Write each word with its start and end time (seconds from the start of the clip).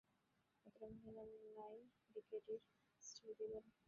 ভদ্রমহিলা 0.61 1.23
lie 1.57 1.75
detector 2.13 2.61
test 3.01 3.23
দিলেন। 3.39 3.63